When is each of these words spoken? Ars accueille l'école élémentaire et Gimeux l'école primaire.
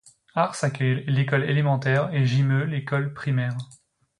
Ars 0.33 0.63
accueille 0.63 1.03
l'école 1.05 1.43
élémentaire 1.47 2.11
et 2.11 2.25
Gimeux 2.25 2.63
l'école 2.63 3.13
primaire. 3.13 3.55